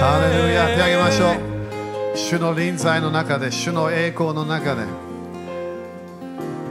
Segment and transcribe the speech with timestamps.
[0.00, 2.16] ハレルヤ手上げましょう。
[2.16, 4.84] 主の臨在の中で主の栄光の中で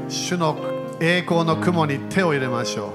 [0.07, 0.57] 主の
[1.01, 2.91] 栄光の雲に手を入れましょう。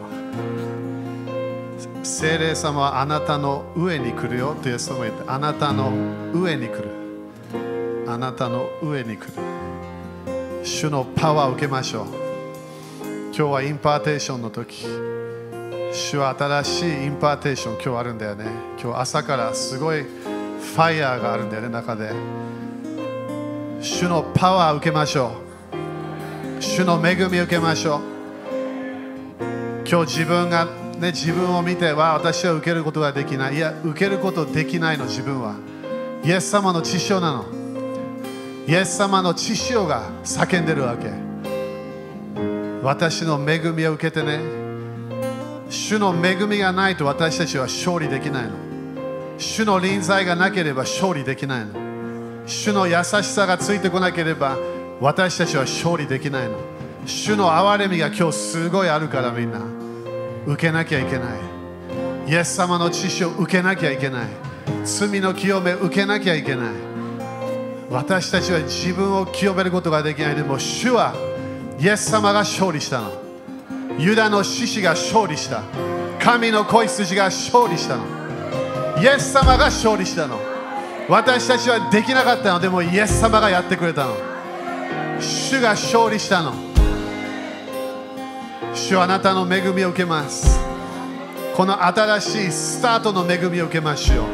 [2.03, 4.57] 聖霊様はあなたの上に来るよ。
[4.63, 5.93] とイエス様言ってあなたの
[6.33, 6.89] 上に来る。
[8.09, 9.33] あなたの上に来る。
[10.65, 12.07] 主のパワーを受けましょう。
[13.27, 14.87] 今日は impartation の時。
[15.93, 18.47] 主は新しい impartation 今日あるんだよね。
[18.83, 22.11] 今日朝からすごいファイヤーがあるんだよね中で。
[23.83, 25.33] 主のパワー受けましょ
[26.59, 26.63] う。
[26.63, 28.01] 主の恵み受けましょう。
[29.87, 30.65] 今日自分が
[30.99, 33.57] ね自分を見ては私は受けることができない。
[33.57, 35.57] いや受けることできないの自分は。
[36.25, 37.45] イエス様の血潮なの。
[38.67, 41.11] イエス様の血潮が叫んでるわけ。
[42.83, 44.62] 私の恵みを受けてね。
[45.73, 48.51] 主の恵みがないと私たちは勝利できないの。
[49.39, 51.73] 主の臨在がなければ勝利できないの。
[52.47, 54.59] 主の優しさがついてこなければ
[55.01, 56.59] 私たちは勝利できないの。
[57.07, 59.61] 主の憐れみが今日すごいあるからみんな。
[60.47, 61.25] 受けなきゃいけな
[62.29, 62.31] い。
[62.31, 64.27] イエス様の知識を受けなきゃいけない。
[64.85, 66.67] 罪の清め受けなきゃいけない。
[67.89, 70.37] 私たちは自分を清めることができない。
[70.37, 71.15] でも主は
[71.81, 73.32] イエス様が勝利したの。
[73.99, 75.63] ユダの獅子が勝利した。
[76.21, 78.05] 神の子羊が勝利したの。
[79.03, 80.39] イエス様が勝利したの。
[81.09, 82.61] 私たちはできなかったの。
[82.61, 84.17] でもイエス様がやってくれたの。
[85.21, 86.53] 主が勝利したの。
[88.75, 90.59] 主はあなたの恵みを受けます。
[91.57, 94.27] この新しいスタートの恵みを受けましょう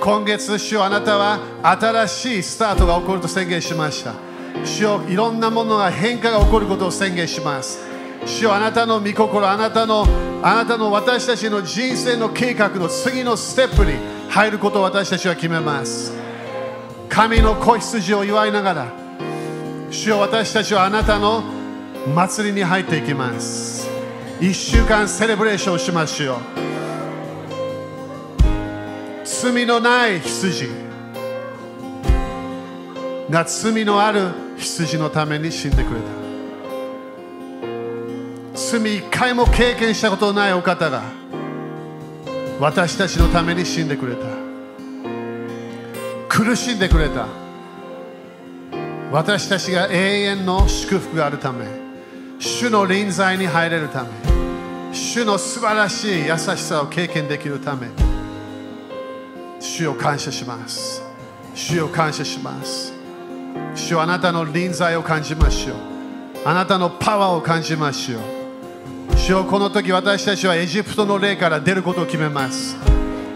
[0.00, 4.14] 今月主はあなたは新しいスタートが起こると宣言しました。
[4.64, 7.87] 主よいろんなものが変化が起こることを宣言します。
[8.26, 10.06] 主よあなたの御心あなたの
[10.42, 13.92] あなたの私たちの人生の計画の次のステップに
[14.30, 16.12] 入ることを私たちは決めます。
[17.08, 18.92] 神の子羊を祝いながら
[19.90, 21.42] 主よ私たちはあなたの
[22.14, 23.88] 祭りに入っていきます。
[24.40, 26.38] 1週間セレブレーションしましょう
[29.24, 30.68] 罪のない羊。
[33.30, 36.17] が罪のある羊のために死んでくれた。
[38.58, 41.02] 罪一回も経験したことのないお方が
[42.58, 44.26] 私たちのために死んでくれた。
[46.28, 47.28] 苦しんでくれた。
[49.12, 51.66] 私たちが永遠の祝福があるため
[52.38, 54.10] 主の臨在に入れるため
[54.92, 57.88] 主の素晴らしい優しさを経験できるため
[59.60, 61.00] 主を感謝します。
[61.54, 62.92] 主を感謝します。
[63.76, 65.76] 主はあなたの臨在を感じましょう。
[66.44, 68.37] あなたのパワーを感じましょう。
[69.16, 72.76] 主よこの時私たちはエジプトの霊から出ることを決めます。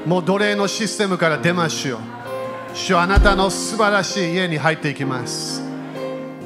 [0.07, 2.01] もう奴隷のシステムから出ましょう。
[2.75, 5.63] 主はあなたの素晴らしい家に入っていきます。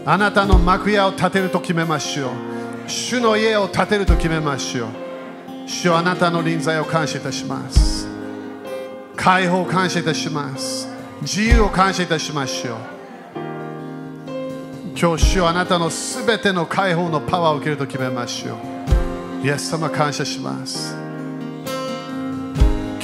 [0.05, 2.31] あなたの幕屋を建てると決めましょう。
[2.89, 4.89] 主の家を建てると決めましょう。
[5.67, 8.07] 主はあなたの臨在を感謝いたします。
[9.17, 10.89] 解放を感謝いたします。
[11.23, 12.77] 自由を感謝いたしましょう。
[14.99, 18.76] 今日主はあなたのすべての解放のパワーを受けると決めましょう。
[19.43, 20.95] イエス様感謝します。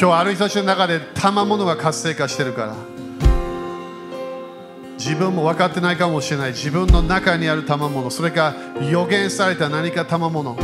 [0.00, 2.74] 今日歩いた人の中で賜物が活性化してるから。
[4.98, 6.50] 自分も分かってないかもしれない。
[6.50, 8.10] 自分の中にある賜物。
[8.10, 8.54] それか
[8.90, 10.56] 予言された何か賜物。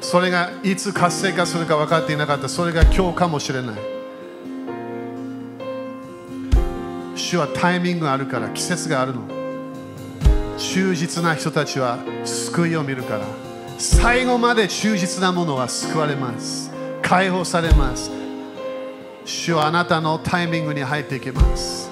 [0.00, 2.48] それがいつ活性化するか分かっていなかった。
[2.48, 3.76] それが今日かもしれない。
[7.14, 9.22] 主はタイミングがあるから季節があるの。
[10.56, 13.49] 忠実な人たちは救いを見るから。
[13.82, 16.70] 最後まで忠実なものは救われます。
[17.00, 18.10] 解放されます。
[19.24, 21.90] 主はあなたのタイミングに入っていきます。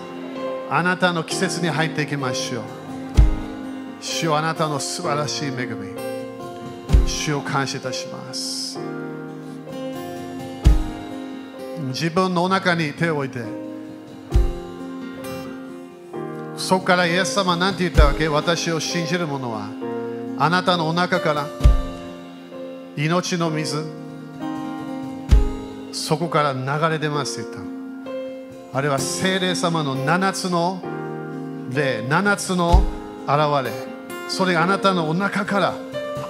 [0.68, 2.62] あなたの季節に入っていきましょう
[4.02, 5.88] 主はあなたの素晴らしい恵み。
[7.06, 8.78] 主を感謝いたします。
[11.86, 13.42] 自分のお腹に手を置いて
[16.58, 18.28] そこからイエス様は何て言ったわけ？
[18.28, 19.70] 私を信じる者は
[20.38, 21.46] あなたのお腹から
[22.98, 23.84] 命の水。
[25.92, 27.64] そこから流れ出ますって言っ
[28.72, 28.76] た。
[28.76, 30.82] あれは精霊様の7つの
[31.72, 32.04] 霊。
[32.08, 32.82] 7つの
[33.22, 33.70] 現れ。
[34.28, 35.74] それがあなたのお腹から。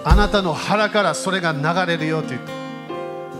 [0.05, 1.15] あなたの腹から。
[1.15, 2.43] それが流れるよって言っ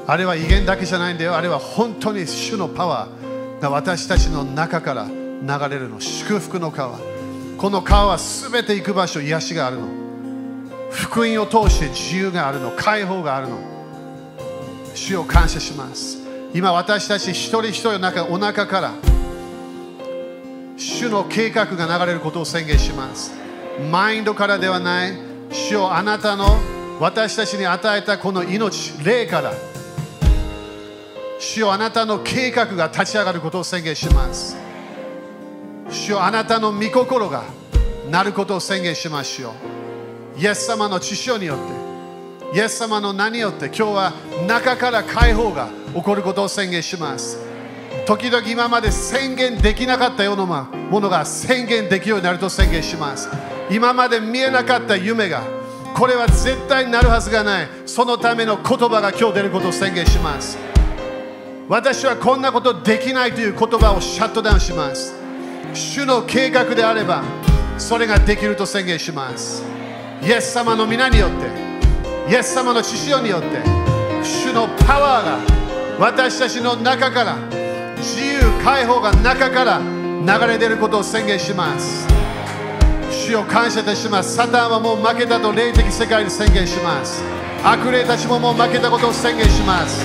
[0.07, 0.11] た。
[0.11, 1.37] あれは威厳だけじゃないんだよ。
[1.37, 3.61] あれは本当に主のパワー。
[3.61, 6.01] が私たちの中から流れるの。
[6.01, 6.99] 祝福の川。
[7.59, 9.21] この川は全て行く場所。
[9.21, 10.08] 癒しがあるの。
[10.91, 13.59] 福音を通して自由があるの解放があるの。
[14.95, 16.19] 主を感謝します。
[16.55, 18.95] 今私たち一人一人の中お腹から
[20.77, 23.33] 主の計画が流れることを宣言します。
[23.91, 25.13] マインドからではない。
[25.51, 26.59] 主よあなたの
[27.01, 29.53] 私たちに与えたこの命霊から
[31.39, 34.57] 主よあなたの計画が立ち上がることを宣言します。
[35.91, 37.45] 主よあなたの御心が
[38.11, 39.78] なることを宣言しましょう
[40.39, 44.13] イエス様の知性によってイエス様の名によって今日は
[44.47, 47.39] 中から解放が起こることを宣言します。
[48.07, 53.29] 時々今まで宣言できなかったようなものが宣言できるようになると宣言します。
[53.69, 55.43] 今まで見えなかった夢が
[55.95, 57.69] これは絶対になるはずがない。
[57.85, 60.57] そのための言葉が今日出ることを宣言します。
[61.69, 65.15] 私はこんなことできないという言葉をシャットダウンします。
[65.75, 67.25] 主の計画であれば
[67.77, 69.78] それができると宣言します。
[70.23, 73.63] イエス様の皆によってイエス様の知識によって
[74.23, 75.59] 主のパワーが
[75.99, 77.37] 私たちの中から
[77.97, 82.07] 自由解放が中から流れ出ることを宣言します。
[83.11, 84.37] 主を感謝いたします。
[84.37, 87.23] サタンはもう負けたと霊的世界に宣言します。
[87.65, 90.05] 悪霊たちももう負けたことを宣言します。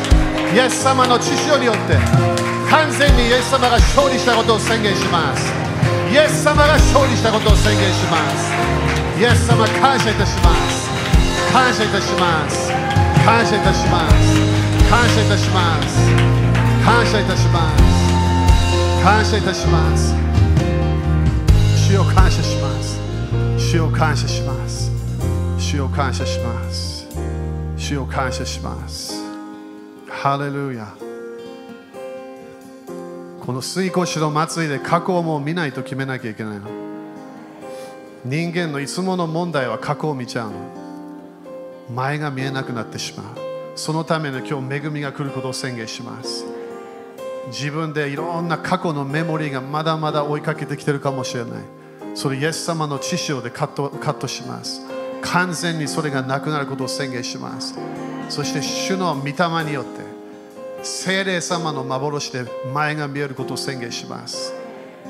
[0.56, 1.98] イエス様の知識によって
[2.70, 5.52] 完全にイエス様が勝利したことを宣言します。
[6.12, 8.18] イエス様が勝利したことを宣言しま
[8.98, 9.03] す。
[9.16, 10.90] イエス様感謝いたします。
[11.54, 12.72] 感謝いたします。
[13.24, 14.90] 感謝いたします。
[14.90, 16.00] 感謝いたします。
[16.84, 19.04] 感謝いたします。
[19.04, 20.16] 感謝いたします。
[21.88, 23.00] 主を感謝します。
[23.60, 24.92] 主を感謝します。
[25.60, 27.08] 主を感謝します。
[27.78, 29.14] 主を感謝します。
[30.10, 30.92] ハレルヤ。
[33.46, 36.83] この水越しの祭りで過去をもう見ないと決めなきゃいけないの。
[38.26, 40.56] 人間のいつもの問題は過去を見ちゃうの。
[41.94, 43.26] 前が見えなくなってしまう。
[43.76, 46.46] そのための今日恵みが来ることを宣言します。
[47.48, 51.64] 自分でいろんな過去のメモリーがまだまだ追いかけてきてるかもしれない。
[52.16, 54.82] それイエス様の知識でカットカットします。
[55.22, 57.78] 完全にそれがなくなることを宣言します。
[58.30, 60.02] そして主の御霊によって
[60.82, 64.54] 聖霊様の幻で前が見えることを宣言します。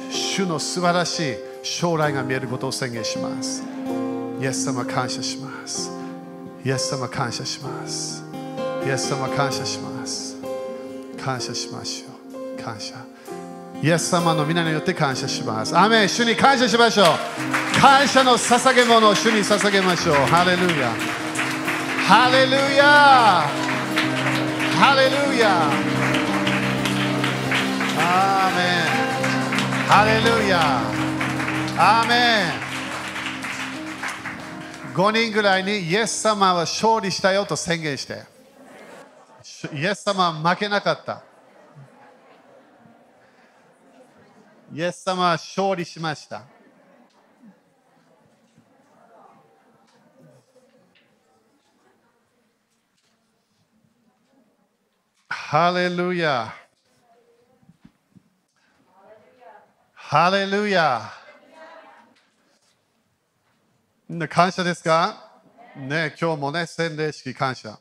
[0.10, 3.64] 主の素晴らしい将来が見えることを宣言します。
[4.40, 5.90] イエス様感謝します。
[6.66, 8.24] イエス様感謝します。
[8.86, 10.36] イエス様感謝します。
[11.24, 12.12] 感謝しましょ
[12.60, 12.62] う。
[12.62, 12.96] 感謝。
[13.82, 15.78] イエス様の皆によって感謝します。
[15.78, 16.10] アメン。
[16.10, 17.06] 主に感謝しましょう。
[17.80, 20.16] 感謝の捧げ物を主に捧げましょう。
[20.16, 20.92] ハレルヤ。
[22.06, 23.48] ハレルヤ。
[24.80, 25.70] ハレルヤ。
[28.00, 29.88] アーメン。
[29.88, 31.03] ハレルヤ。
[31.76, 32.50] アーメ
[34.92, 38.22] ン5人ぐらいにイエス様は勝利したよと宣言して。
[39.74, 41.24] イエス様は負けなかった。
[44.72, 46.44] イエス様は勝利しました。
[55.28, 56.54] ハレルヤ。
[59.96, 61.23] ハレルヤ。
[64.30, 65.32] 感謝ですか？
[65.78, 67.80] ね今日もね洗礼式感謝。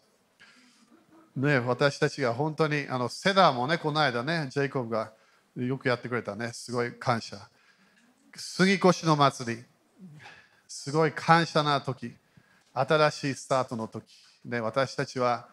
[1.35, 5.13] ね私たちが本当にあのセダーもねこの間ねジェイコブが
[5.57, 7.49] よくやってくれたねすごい感謝。
[8.37, 9.65] 杉越の祭り。
[10.69, 12.15] すごい感謝な時。
[12.73, 14.05] 新しいスタートの時。
[14.45, 15.49] ね私たちは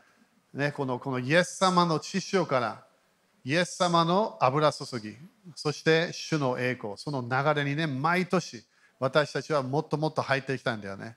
[0.53, 2.83] ね、このこのイエス様の知識から
[3.43, 5.17] イエス様の油注ぎ
[5.55, 8.63] そして主の栄光その流れにね毎年
[9.00, 11.15] 私たちはもっともっと入っていきたいんだよね。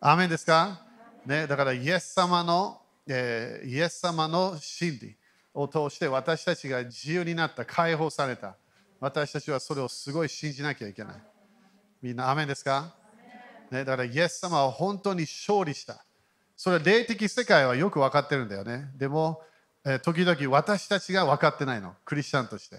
[0.00, 0.80] アメンですか、
[1.26, 5.16] ね、だからイエス様の、えー、イエス様の真理
[5.52, 8.54] を通して私たちが自由になった解放された
[9.00, 11.14] 私たちはそれをすごい信じなきゃいけない。
[12.00, 12.94] みんなアメンですか、
[13.72, 16.04] ね、だからイエス様は本当に勝利した。
[16.56, 18.90] それは霊的世界はよく分かってるんだよね。
[18.96, 19.42] でも、
[19.84, 22.76] えー、時々私たちが分かってないの、クリスチャンとして。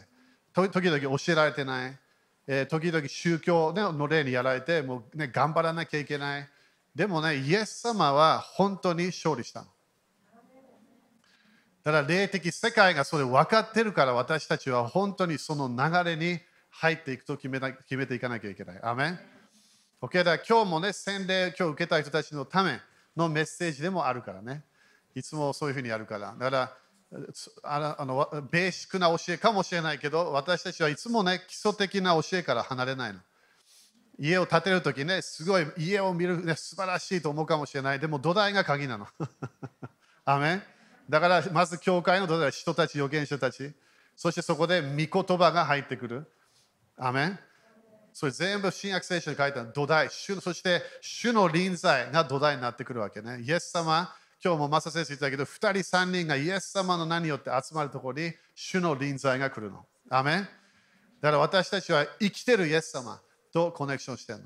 [0.54, 1.98] 時々教えられてない。
[2.52, 6.50] え、時々宗教の例にやられて、もう、ね、頑張らなきゃいけない。
[6.96, 9.68] でもね、イエス様は本当に勝利したの。
[11.84, 16.40] だから霊的世界がそれ分かってるから私たちは本当にその流れに
[16.72, 18.80] 入っていくと決めな決めていかなきゃいけない。
[18.82, 19.20] アメン
[20.02, 22.80] OK だから今日もね、洗礼今日受けた人たちのため、
[23.16, 24.64] のメッセージでもあるからね。
[25.14, 26.32] いつもそういうふうにやるから。
[26.32, 26.78] だから、
[27.64, 33.20] あのベーシックな教えかもしれないけど、私たちはいつもね、基礎的な教えから離れないの。
[34.20, 38.00] 家を建てるときね、すごい家を見る、ね、素晴らしいと思うかもしれない。
[38.00, 39.08] でも土台が鍵なの。
[40.26, 40.64] アメン
[41.10, 43.74] だからまず教会の土台は人たち、預言者たち。
[44.16, 46.32] そしてそこで御言葉が入ってくる。
[46.98, 47.40] アメン
[48.14, 53.40] それ全部新約聖書に書いた土台、主そして主の臨在が土台になってくるわけね。
[53.42, 55.48] イエス様、今日もマサ先生言ったけど、2
[55.82, 59.86] 人、3人がイエス様の名によって集まるところに主の臨在が来るの。
[60.10, 60.48] アメン
[61.20, 63.20] だから私たちは生きてるイエス様
[63.52, 64.46] とコネクションしてるの。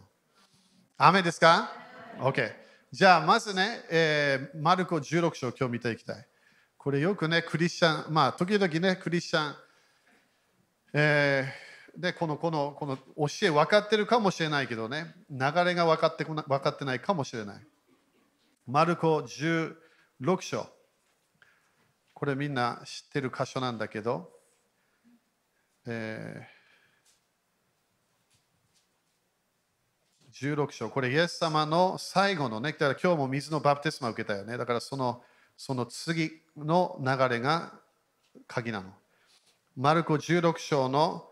[0.98, 1.72] アメですか
[2.18, 2.52] ?OK。
[2.92, 6.28] じゃあまずね、えー、マルコ16章今日見ていきたい。
[6.78, 9.56] これよくね、クリスチャン、まあ時々ね、クリスチャン、
[10.94, 17.68] えー、でこのこのこの教え分かってるかもしれないけどね、流れが分かってこな分かってないかもしれない。
[18.66, 19.83] マルコ16
[20.22, 20.68] 6章。
[22.14, 24.30] これみんな知ってる箇所なんだけど、
[25.86, 34.58] えー、16章、これイエス様の最後のね、だから今日も水のバプテスマを受けたよね。
[34.58, 35.22] だからその
[35.58, 37.74] その次の流れが
[38.48, 38.94] 鍵なの。
[39.76, 41.28] マルコ16章の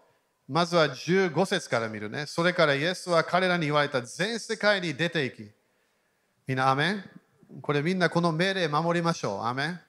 [0.47, 2.25] まずは15節から見るね。
[2.25, 5.50] それからイエスは彼らに言われた全世界に出ていき。
[6.47, 7.20] みんな、アメン？
[7.62, 9.43] これみんなこの命令守りましょう。
[9.43, 9.79] アメ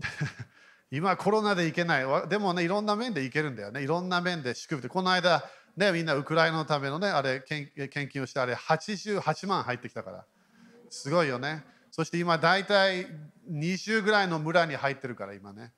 [0.90, 2.28] 今コロナで行けない。
[2.28, 3.82] でもね、いろんな面で行けるんだよね。
[3.82, 4.88] いろんな面で祝福で。
[4.88, 5.44] この間、
[5.76, 10.26] ね、みんなウクライナのためのね、あれ献金をして、あれ88万入ってきたから。
[10.90, 11.64] すごいよね。
[11.90, 13.06] そして今大体
[13.50, 15.72] 20ぐらいの村に入ってるから今ね。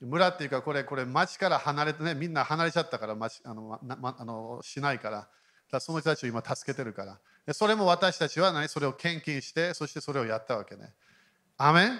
[0.00, 5.28] 村っていうかこれこれ町から離れてねみんな離れちゃったから町あの、ま、あのしないから
[5.70, 7.18] だその人たちを今助けてるから
[7.52, 8.68] それも私たちは何？
[8.68, 10.92] それを献金してそしてそれをやったわけね。
[11.56, 11.98] アメン？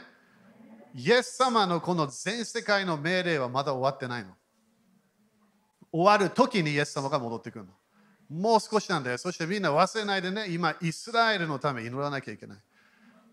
[0.95, 4.31] イエス様のこの全世界の命令はまだ終わってないの。
[5.93, 7.73] 終わる時にイエス様が戻ってくるの。
[8.31, 9.19] もう少しなんだよ。
[9.19, 10.47] そしてみんな忘れないでね。
[10.50, 12.59] 今イスラエルのため祈らなきゃいけない。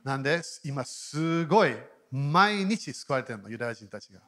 [0.04, 0.42] なんで？
[0.64, 1.74] 今すごい
[2.12, 3.50] 毎日救われてるの。
[3.50, 4.20] ユダヤ人たちが。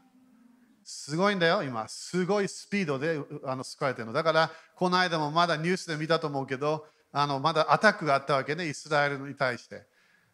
[0.84, 1.88] すごいんだよ、今。
[1.90, 4.14] すごいスピードであの救われてるの。
[4.14, 6.86] だから、この間もまだニュースで見たと思うけど、
[7.20, 9.84] あのまだアタックがあったわけね、イスラエルに対して。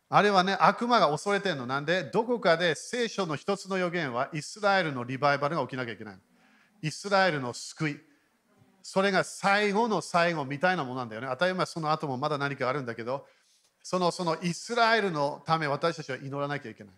[0.10, 1.66] あれはね、悪魔が恐れてるの。
[1.66, 6.20] なんで、どこかで聖書の一つの予言は、イスラエルのリバイバルが起きなきゃいけない。
[6.82, 8.00] イスラエルの救い。
[8.82, 11.28] それが最後の最後みたいなものなんだよね。
[11.30, 13.25] 当たり前その後もまだ何かあるんだけど、
[13.82, 16.94] そのそのイスラエルのため私たちは祈らなきゃいけない。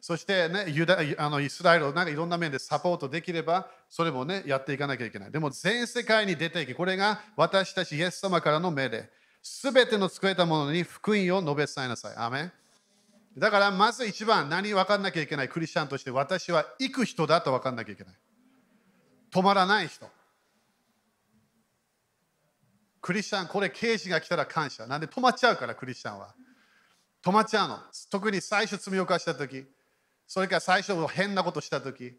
[0.00, 5.32] そしてね、ユダあのイスラエルをなんかいろんな面でサポートできれば、それもね、やっていかなきゃいけない。
[5.32, 9.10] でも全世界に出ていき、これが私たちイエス様からの命令。
[9.42, 12.14] すべての作れたものに福音を述べ伝えなさい。
[12.16, 12.50] アメ
[13.38, 18.14] だからまず一番何分かんなきゃいけないクリスチャンとして私は行く人だと分かんなきゃいけない。
[19.30, 20.08] 止まらない人。
[23.00, 24.86] クリスチャン、これ刑事が来たら感謝。
[24.86, 26.34] なんで止まっちゃうから、クリスチャンは。
[27.22, 27.78] 止まっちゃうの。
[28.10, 29.64] 特に最初罪を犯したとき。
[30.26, 32.16] それから最初変なことしたとき、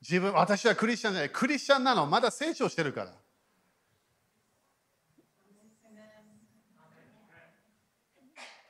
[0.00, 3.12] 自分、私はクリスチャンじゃない、クリスチャンなの、まだ成長してるから。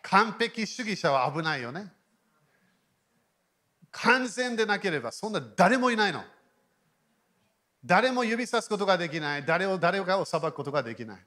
[0.02, 1.92] 完璧主義者は危ないよね。
[3.92, 6.24] 完全でなければ、そんな誰もいないの。
[7.84, 9.44] 誰も指さすことができない。
[9.44, 11.26] 誰を誰かを裁くことができない。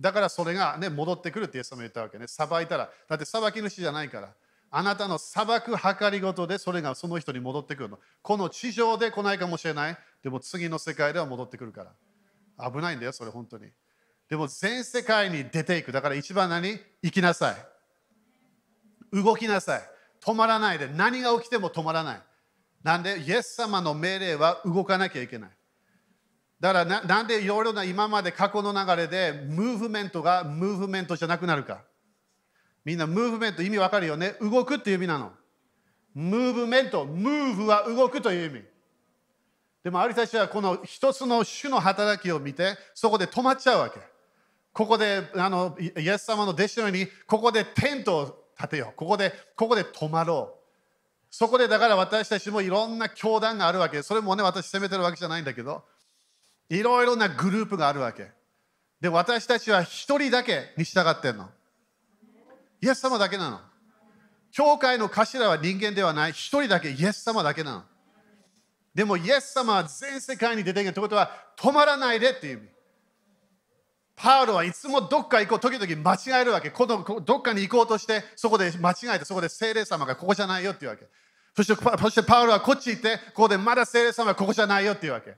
[0.00, 2.26] だからそれが、ね、戻ってくるってイエス様言ったわけね。
[2.26, 2.90] 裁いたら。
[3.08, 4.34] だって裁き主じゃないから。
[4.70, 7.98] あなたの裁く計りごとでそれがその人に戻ってくるの。
[8.22, 9.98] この地上で来ないかもしれない。
[10.22, 11.84] でも次の世界では戻ってくるか
[12.56, 12.70] ら。
[12.70, 13.70] 危ないんだよ、それ本当に。
[14.28, 15.90] でも全世界に出ていく。
[15.90, 16.78] だから一番何？
[17.02, 17.56] 行きなさい。
[19.12, 19.82] 動きなさい。
[20.24, 20.86] 止まらないで。
[20.86, 22.22] 何が起きても止まらない。
[22.84, 25.50] なんで、イエス様の命令は動かなきゃいけない。
[26.60, 31.82] だからななんでいろいろな今まで過去の流れでムーブメントがムーブメントじゃなくなるか。
[32.90, 34.34] みんなムーブメント意味わかるよね？
[34.40, 35.30] 動くっていう意味なの。
[36.12, 38.64] ムーブメント、ムーブは動くという意味。
[39.84, 44.00] でもありたちはこの一つの種の働きを見てそこで止まっちゃうわけ。
[44.72, 48.96] ここであのイエス様の弟子のようにここでテントを立てよう。
[48.96, 50.60] ここでここで止まろう。
[51.30, 54.02] そこでだから私たちもいろんな教団があるわけ。
[54.02, 55.84] それもね私責めてるわけじゃないんだけど
[56.68, 58.32] いろいろなグループがあるわけ。
[59.00, 61.50] で私たちは一人だけに従ってんの。
[62.82, 63.60] イエス様だけなの。
[64.52, 66.32] 教会の頭は人間ではない。
[66.32, 67.82] 一人だけイエス様だけなの。
[68.94, 72.68] でもイエス様は全世界に出ているということは止まらないでっていう意味。
[74.16, 76.70] パウロはいつもどっか行こう、時々間違えるわけ。
[76.70, 81.06] このどっかに行こうとして、そこで間違えて、そこで聖霊様がここじゃないよっていうわけ。
[81.56, 85.36] そしてそしてパウロはこっち行って、ここでまだ聖霊様がここじゃないよっていうわけ。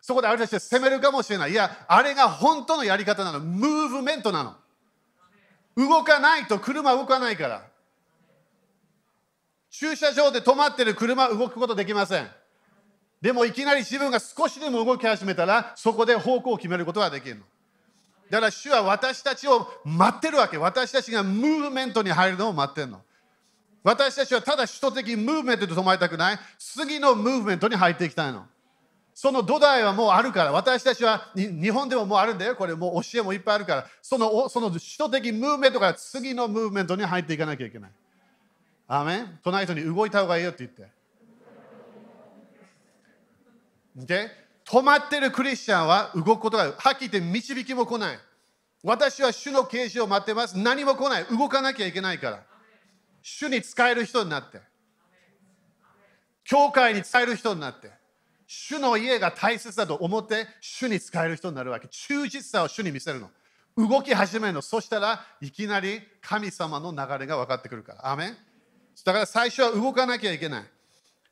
[0.00, 1.50] そこであれたちで責めるかもしれない。
[1.50, 3.40] いや、あれが本当のやり方なの。
[3.40, 4.56] ムーブメントなの。
[5.88, 7.62] 動かないと車動かないから。
[9.70, 12.28] 駐車場で止まってる車動くことできません。
[13.20, 17.42] でもいきなり自分が少しでも動き始めたら、そこで方向を決めることができるの。
[18.30, 20.56] だから主は私たちを待ってるわけ。
[20.58, 23.00] 私たちがムーブメントに入るのを待ってるの。
[23.82, 26.38] 私たちはただ首都的ムーブメントで止まりたくない。
[26.58, 28.46] 次のムーブメントに入っていきたいの。
[29.14, 32.56] その土台はもうあるから、私たちは日本でももうあるんだよ。
[32.56, 37.90] これもう教えもいっぱいあるから、そのその首都的ムーブメントから次のムーブメントに入っていかなきゃいけない。
[38.88, 39.38] アメン？
[39.44, 40.88] 隣人に動いた方がいいよって言って。
[43.96, 44.30] で、
[44.64, 48.18] 止まってるクリスチャンは動くことがはっきり言って導きも来ない。
[48.82, 50.56] 私は主の啓示を待ってます。
[50.56, 51.24] 何も来ない。
[51.26, 52.42] 動かなきゃいけないから。
[53.22, 54.60] 主に使える人になって。
[56.44, 57.99] 教会に使える人になって。
[58.52, 61.86] 主の家が大切だと思って主に使える人になるわけ。
[61.86, 63.30] 忠実さを主に見せるの。
[63.76, 64.60] 動き始めるの。
[64.60, 68.10] そしたらいきなり神様の流れが分かってくるから。
[68.10, 68.36] アメン
[69.04, 70.64] だから最初は動かなきゃいけない。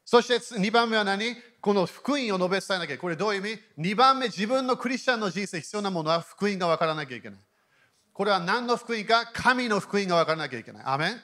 [0.05, 1.35] そして2番目は何？
[1.61, 2.99] この福音を述べ伝えなきゃ。
[2.99, 7.41] これどういう意味 ?2 番目、自分のクリスチャンの人生必要なものは福音が分からなきゃいけない。
[8.13, 9.27] これは何の福音か？
[9.33, 10.83] 神の福音が分からなきゃいけない。
[10.87, 11.21] アメン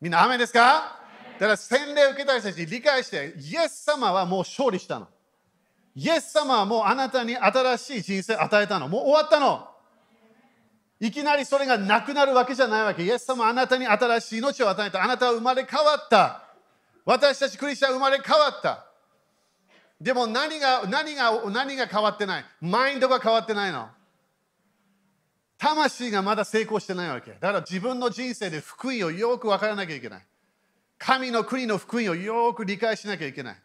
[0.00, 0.99] みんな、アメンですか？
[1.40, 5.08] だから洗礼を受けた人たち理解して、イエス様はもう勝利したの。
[5.94, 8.88] イエス様はもうあなたに新しい人生与えたの。
[8.88, 9.66] もう終わったの。
[11.00, 13.04] いきなりそれがなくなるわけじゃないわけ。
[13.04, 15.02] イエス様はあなたに新しい命を与えた。
[15.02, 16.42] あなたは生まれ変わった。
[17.06, 18.84] 私たちクリスチャン生まれ変わった。
[19.98, 22.44] でも何が何が何が変わってない？
[22.60, 23.88] マインドが変わってないの。
[25.56, 27.30] 魂がまだ成功してないわけ。
[27.30, 30.26] だから自分の人生で福音をよく分からなきゃいけない。
[31.00, 33.56] 神の国の福音をよく理解しなきゃいけない。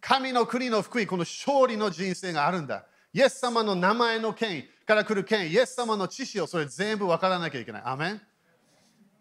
[0.00, 2.86] 神の国の福音、この勝利の人生があるんだ。
[3.12, 7.82] イエス様の名前の権威から来る権威、イエス様の知識をそれ全部分からなきゃいけない。
[7.84, 8.22] アメン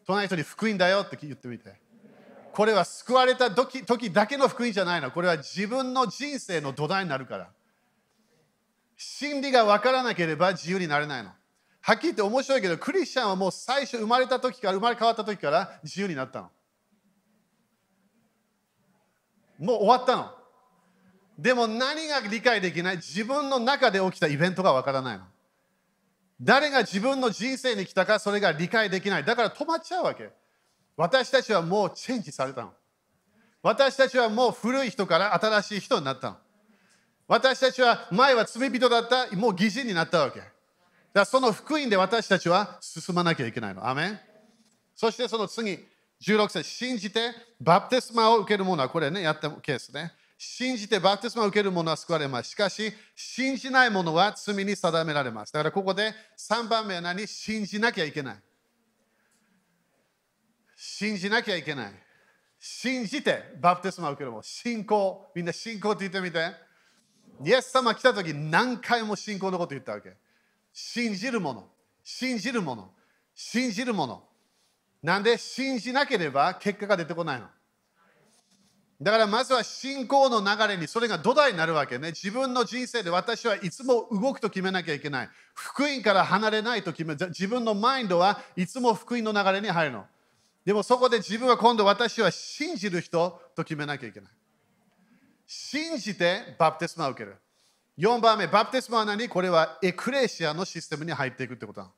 [0.08, 1.76] 隣の人に福音だよって言ってみて。
[2.54, 5.12] これは救われた時時だけの福音じゃないの。
[5.12, 7.50] これは自分の人生の土台になるから。
[8.96, 11.32] 真理が分からなければ自由になれないの。
[11.82, 16.50] はっきり言って面白いけど、クリスチャンはもう最初生まれた時から生まれ変わった時から自由になったの。
[19.62, 20.32] もう終わったの。
[21.38, 22.96] でも何が理解できない？
[22.98, 25.24] 自分の中で起きたイベントがわからないの。
[26.42, 29.24] 誰が自分の人生に来たかそれが理解できない。
[29.24, 30.30] だから止まっちゃうわけ。
[30.98, 32.74] 私たちはもうチェンジされたの。
[33.64, 36.38] 私たちはもう古い人から新しい人になったの。
[37.28, 40.40] 私たちは前は罪人だった、もう義人になったわけ。
[40.40, 40.52] だか
[41.14, 43.88] らその福音で私たちは進まなきゃいけないの。
[43.88, 44.20] アメン
[44.96, 45.80] そしてその次、
[46.22, 50.14] 16節信じてバプテスマを受ける者はこれね、やったケースね。
[50.38, 52.52] 信じてバプテスマを受ける者は救われます。
[52.52, 55.54] しかし、信じない者は罪に定められます。
[55.54, 57.28] だからここで3番目は何？
[57.28, 58.36] 信じなきゃいけない。
[60.76, 61.94] 信じなきゃいけない。
[62.60, 64.44] 信じてバプテスマを受ける者。
[64.44, 65.32] 信仰。
[65.36, 66.52] みんな信仰って言ってみて。
[67.44, 70.14] イエス様来た時何回も信仰のこと言ったわけ。
[70.74, 71.68] 信じる者。
[72.04, 72.92] 信じる者。
[73.34, 74.24] 信じる者。
[75.02, 77.48] なんで信じなければ結果が出てこないの？
[79.02, 82.10] だからまずは信仰の流れにそれが土台になるわけね。
[82.10, 85.30] 自分の人生で私はいつも動くと決めなきゃいけない。
[85.56, 90.06] 福音から離れないと決め、自分のマインドはいつも福音の流れに入るの。
[90.64, 94.32] でもそこで自分は今度私は信じる人と決めなきゃいけない。
[95.48, 97.38] 信じてバプテスマを受ける。
[97.98, 99.28] 4番目、バプテスマは何？
[99.28, 101.94] これはエクレシアのシステムに入っていくってことなの。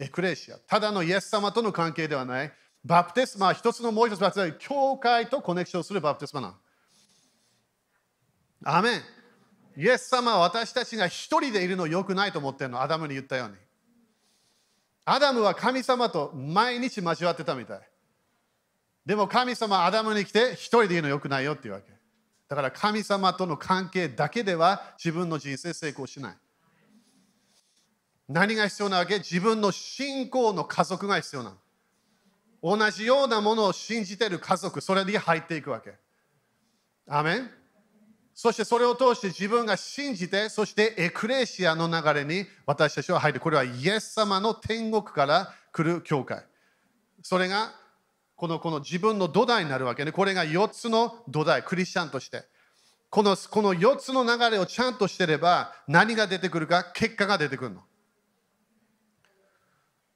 [0.00, 0.56] エクレシア。
[0.56, 2.52] ただのイエス様との関係ではない。
[2.82, 6.58] バプテスマは一つのもう一つは教会と connection するバプテスマな
[8.64, 9.02] アメン。
[9.76, 12.80] イエス様は私たちが一人でいるのよくないと思ってるの。
[12.80, 13.54] アダムに言ったように。
[15.04, 17.80] アダムは神様と毎日交わってたみたい。
[19.04, 21.92] でも神様はアダムに来て一人でいるのよくないよっていうわけ。
[22.48, 26.36] だから神様との関係だけでは自分の人生成功しない。
[28.32, 29.18] 何が必要なわけ？
[29.18, 31.56] 自分の信仰の家族が必要なの。
[32.78, 35.94] 同じようなものを信じている家族、それに入っていくわけ。
[37.08, 37.50] アメン
[38.32, 43.40] そしてそれを通して自分が信じて、そしてエクレシアの流れに私たちは入る。
[43.40, 46.44] これはイエス様の天国から来る教会。
[47.22, 47.72] それが
[48.36, 50.12] このこの自分の土台になるわけね。
[50.12, 52.44] これが4つの土台、クリスチャンとして。
[53.10, 57.82] このこの4つの流れをちゃんとしてれば何が出てくるか、結果が出てくるの。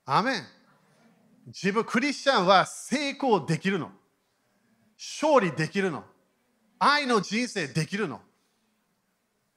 [0.07, 0.43] アメン
[1.47, 3.91] 自分、クリスチャンは成功できるの。
[4.99, 6.05] 勝利できるの。
[6.79, 8.21] 愛の人生できるの。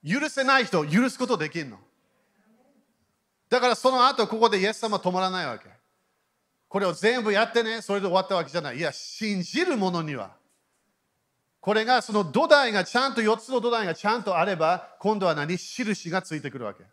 [0.05, 1.77] 許せない人を許すことできるの。
[3.49, 5.69] だからその後、ここでイエス様止まらないわけ。
[6.67, 8.77] これを全部やってね、それで終わったわけじゃない。
[8.77, 10.35] いや、信じる者には。
[11.61, 15.57] これがその土台がちゃんと4つの土台がちゃんとあれば今度は何？
[15.57, 16.83] 印がついてくるわけ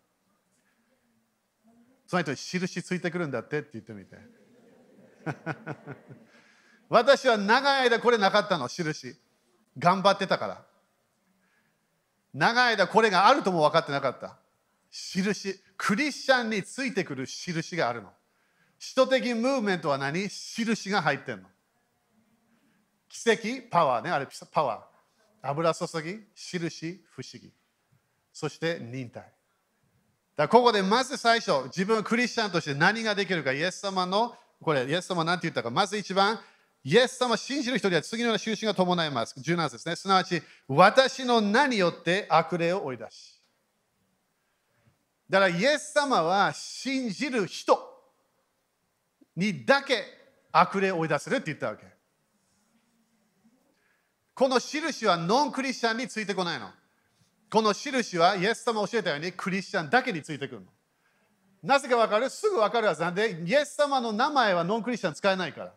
[2.15, 4.17] その人印ついてくるんだってって言ってみて。
[6.87, 9.17] 私は長い間これなかったの印。
[9.77, 10.65] 頑張ってたから。
[12.33, 14.37] 長い間これがあるとも分かってなかった。
[14.91, 15.59] 印。
[15.77, 18.13] クリスチャンについてくる印があるの。
[18.79, 20.29] 使徒的ムーブメントは何？
[20.29, 21.49] 印が入ってんの。
[23.09, 23.69] 奇跡？
[23.69, 24.11] パワーね。
[24.11, 25.49] あれパワー。
[25.49, 26.25] 油注ぎ？
[26.33, 27.03] 印？
[27.09, 27.51] 不思議。
[28.31, 29.34] そして忍耐。
[30.35, 36.39] だここでまず最初自分はクリスチャンとして何ができるかイエス様のこれイエス様何て言ったかまず一番
[36.85, 39.33] イエス様を信じる人には次のような印が伴います。
[39.39, 39.95] 17ですね。
[39.95, 43.41] すなわち、私の名によって悪霊を追い出し。
[45.27, 47.79] だから、イエス様は信じる人
[49.35, 50.03] にだけ
[50.51, 51.87] 悪霊を追い出せるって言ったわけ。
[54.35, 56.69] この印はノンクリスチャンについてこないの。
[57.49, 60.67] この印はイエス様教えたようにクリスチャンだけについてくるの。
[61.63, 62.29] なぜか分かる？
[62.29, 65.73] すぐ分かるはずなんで、イエス様の名前はノンクリスチャン使えないから。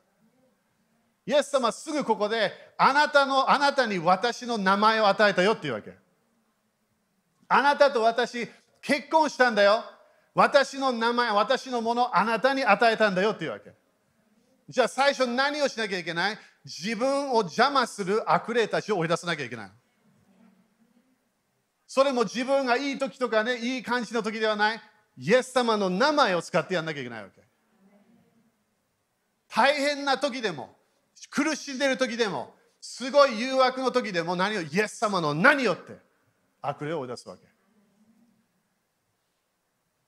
[1.26, 5.92] イエス様すぐここであなたのあなたに私の名前を与えたよっていうわけ。
[7.48, 8.48] あなたと私
[8.83, 9.85] 結婚したんだよ。
[10.35, 13.72] 私の名前、私のものあなたに与えたんだよっていうわけ。
[14.68, 16.38] じゃあ最初何をしなきゃいけない？
[16.64, 19.70] 自分を邪魔する悪霊たちを追い出さなきゃいけない。
[21.88, 24.81] それも自分がいい時とかね、いい感じの時ではない。
[25.16, 27.42] イエス様の名前を使ってやんなきゃいけないわけ。
[29.48, 30.77] 大変な時でも、
[31.31, 35.96] 苦しんでる時でも、すごい誘惑の時でも何をイエス様の何よって
[36.61, 37.46] 悪霊を追い出すわけ。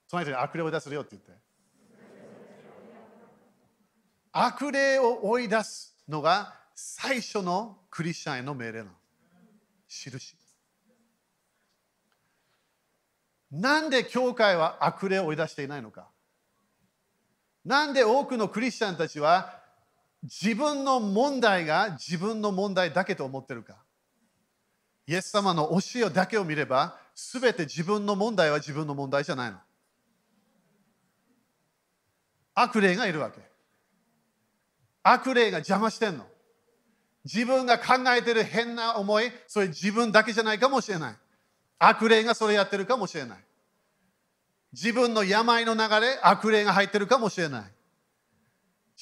[0.06, 1.32] その人に悪霊を追い出すよって言って。
[4.32, 8.90] 悪霊を追い出すのが最初のクリスチャンへの命令なの。
[9.88, 10.49] 印。
[13.50, 16.08] なんで教会は悪霊を追い出していないのか？
[17.64, 19.58] なんで多くのクリスチャンたちは
[20.22, 23.76] 自分の問題が自分の問題だけと思ってるか？
[25.06, 29.58] イエス様の教えだけを見れば全て自分の問題は自分の問題じゃないの。
[32.54, 33.40] 悪霊がいるわけ。
[35.02, 36.26] 悪霊が邪魔してんの。
[37.24, 41.14] 自分が考えてる変な思いそれ自分だけじゃないかもしれない。
[41.80, 43.38] 悪霊がそれやってるかもしれない。
[44.72, 47.64] 自分の病の流れ悪霊が入ってるかもしれない。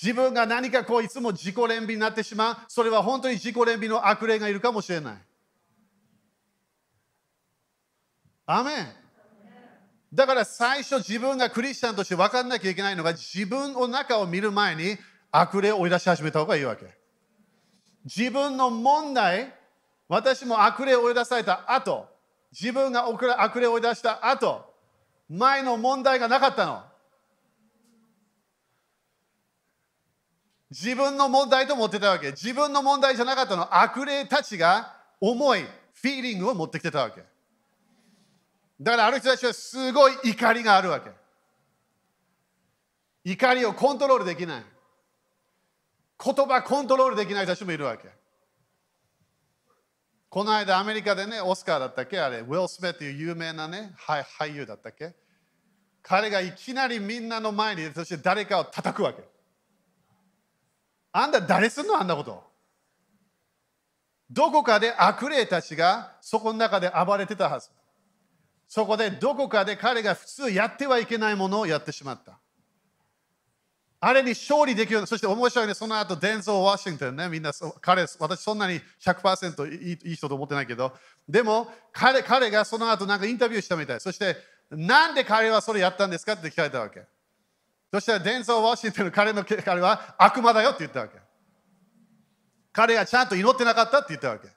[0.00, 2.56] 自分が何かこういつも自己憐憫になってしまう。
[2.68, 5.16] それは本当に自己憐憫の悪霊がいるかもしれない。
[8.46, 8.86] アメン。
[10.14, 14.96] だから最初自分がクリスチャンとして分かんなきゃいけないのが自分の中を見る前に
[15.32, 16.86] 悪霊を追い出し始めた方がいいわけ。
[18.04, 19.52] 自分の問題
[20.06, 22.17] 私も悪霊を追い出された後
[22.52, 23.06] 自分が
[23.42, 24.64] 悪霊を出した後
[25.28, 26.82] 前の問題がなかったの
[30.70, 32.30] 自分の問題と思ってたわけ。
[32.32, 33.80] 自分の問題じゃなかったの。
[33.80, 37.22] 悪霊たちが重いフィーリングを持ってきてたわけ。
[38.80, 41.10] だからある人たちはすごい怒りがあるわけ。
[43.24, 44.64] 怒りをコントロールできない。
[46.22, 48.08] 言葉コントロールできない人たちもいるわけ。
[50.30, 52.18] この間アメリカでね、オスカーだったっけ？
[52.18, 55.14] あれ、ウィル・スメっていう有名なね、俳優だったっけ？
[56.02, 59.22] 彼がいきなりみんなの前にそして誰かを叩くわけ。
[61.12, 61.98] あんた誰すんの？
[61.98, 62.44] あんなこと。
[64.30, 67.70] どこかで悪霊たちがそこの中で暴れてたはず。
[68.66, 72.38] そこでどこかで彼が普通やってはいけないものをやってしまった。
[74.00, 80.92] あれに勝利できるそして面白いね、その後、デンゾー・ワシントンね、みんな、彼、私そんなに100%いいいい人と思ってないけど、
[81.28, 84.00] でも彼、彼がその後なんかインタビューしたみたい。
[84.00, 84.36] そして、
[84.70, 87.02] なんで彼はそれやったんですかって聞かれたわけ。
[87.92, 91.18] そしたらデンソー・ワシントンの彼の彼は悪魔だよって言ったわけ。
[92.72, 94.48] 彼がちゃんと祈ってなかったって言ったわけ。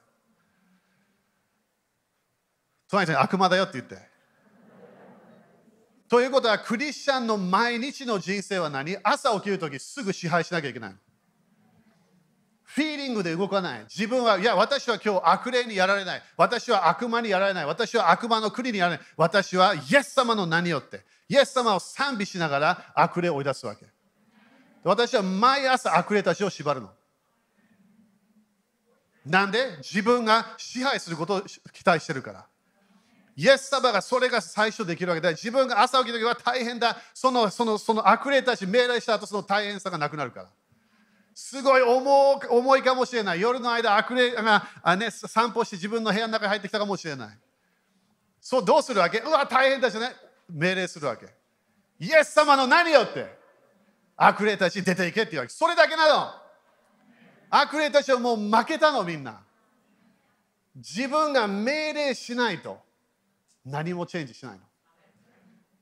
[2.88, 4.11] 隣に悪魔だよって言って。
[6.12, 8.98] ということは、クリスチャンの毎日の人生は何？
[9.02, 10.94] 朝起きるときすぐ支配しなきゃいけない。
[12.64, 13.84] フィーリングで動かない。
[13.84, 16.22] 自分は、いや、私は今日悪霊にやられない。
[16.36, 17.64] 私は悪魔にやられない。
[17.64, 19.06] 私は悪魔の国にやられない。
[19.16, 23.86] 私はイエス様の名によって、イエス様を賛美しながら悪霊を追い出すわけ。
[24.84, 26.90] 私は毎朝悪霊たちを縛るの。
[29.24, 29.78] なんで？
[29.78, 31.40] 自分が支配することを
[31.72, 32.46] 期待してるから。
[33.34, 36.96] イエス様がそれが最初できるわけで、自分が朝起きた時は大変だ。
[37.14, 40.48] そのそのその悪霊たち命令した後、その大変さがなくなるから。
[41.34, 43.40] すごい重重いかもしれない。
[43.40, 47.38] 夜の間、悪霊があ、ね、散歩して自分の部屋の中に入ってきたかもしれない。
[48.38, 49.18] そうどうするわけ？
[49.20, 50.10] うわ、大変だしね。
[50.50, 51.26] 命令するわけ。
[51.98, 53.34] イエス様の何よって
[54.14, 55.52] 悪霊たちに出ていけって言うわけ。
[55.54, 56.30] それだけなの。
[57.48, 59.40] 悪霊たちはもう負けたの、みんな。
[60.76, 62.78] 自分が命令しないと
[63.64, 64.58] 何もチェンジしないの。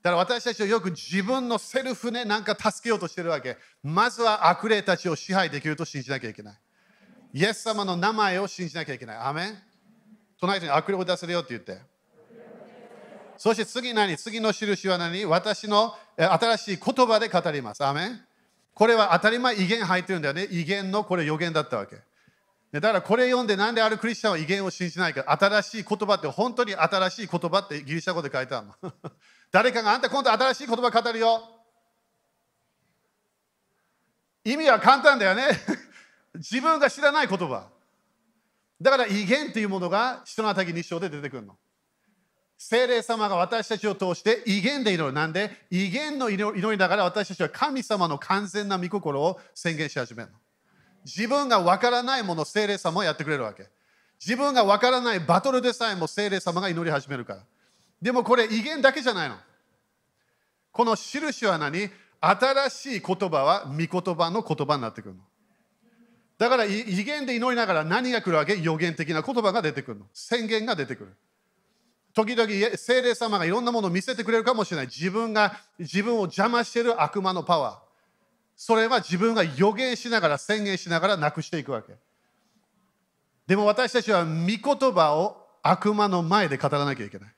[0.02, 3.58] だから私たちはよく自分のセルフね、なんか助けようとしてるわけ。
[3.82, 6.58] まずは悪霊たちを支配できると信じなきゃいけない。
[7.34, 9.16] イエス様の名前を信じなきゃいけない。
[9.18, 9.58] アメン
[10.40, 11.78] 隣に悪霊を出せるよって言って。
[13.36, 14.16] そして次何？
[14.16, 15.24] 次の印は何？
[15.26, 17.84] 私の新しい言葉で語ります。
[17.84, 18.20] アメン
[18.72, 20.48] これは当たり前、威厳入ってるんだよね。
[20.50, 21.96] 威厳のこれ予言だったわけ。
[22.72, 25.24] だからこれ読んでなんであるクリスチャンは威厳を信じないか。
[25.26, 28.92] 新しい言葉って本当に新しい言葉ってギリシャ語で書いてあるの。
[29.50, 31.42] 誰かがあんた今度新しい言葉語るよ。
[34.44, 35.48] 意味は簡単だよね。
[36.35, 37.68] 自分が知らない言葉。
[38.80, 41.59] だから威厳というものが人の滝日章で出てくるの。
[42.56, 45.12] 聖霊様が私たちを通して威厳で祈る。
[45.12, 45.66] なんで？
[45.70, 50.38] 威厳の祈りながら私たちは神様の完全な御心を宣言し始めるの。
[51.04, 53.66] 自分がわからないものを聖霊様はやってくれるわけ。
[54.20, 57.40] 自分がわからないバトルでさえも聖霊様が祈り始めるから。
[58.02, 59.36] でもこれ威厳だけじゃないの。
[60.72, 61.90] この印は何？
[62.20, 65.20] 新しい言葉は御言葉の言葉になってくるの。
[66.36, 68.56] だから威厳で祈りながら何が来るわけ？
[68.56, 70.06] 予言的な言葉が出てくるの。
[70.12, 71.16] 宣言が出てくる。
[72.12, 74.86] 時々聖霊様がいろんなものを見せてくれるかもしれない。
[74.86, 77.89] 自分が自分を邪魔している悪魔のパワー。
[78.62, 81.94] それは自分が予言しながら宣言しながらなくしていくわけ。
[83.46, 87.35] でも私たちは御言葉を悪魔の前で語らなきゃいけない。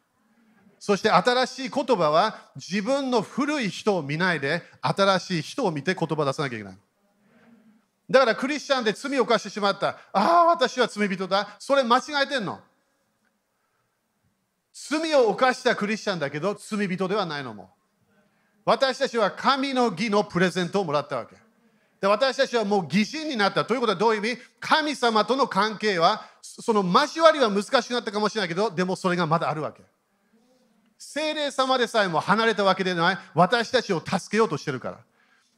[0.80, 6.78] そして新しい言葉は自分の古い人を見ないで新しい人を見て言葉出さなきゃいけない。
[8.10, 9.90] だからクリスチャンで罪を犯してしまった。
[10.12, 11.54] ああ、私は罪人だ。
[11.60, 12.58] それ間違えてんの。
[14.72, 17.70] 罪を犯したクリスチャンだけど罪人ではないのも。
[18.64, 21.36] 私たちは神の義のプレゼントをもらったわけ。
[22.00, 23.64] で私たちはもう義人になった。
[23.64, 24.42] ということはどういう意味？
[24.60, 29.82] 神様との関係は、その交わりは難しくなったかもしれないけど、でもそれがまだあるわけ。
[30.98, 33.18] 精霊様でさえも離れたわけでない。
[33.34, 34.98] 私たちを助けようとしてるから。